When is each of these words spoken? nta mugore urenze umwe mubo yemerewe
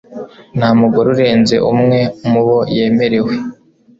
nta 0.57 0.69
mugore 0.79 1.07
urenze 1.13 1.55
umwe 1.71 1.99
mubo 2.31 2.57
yemerewe 2.75 3.33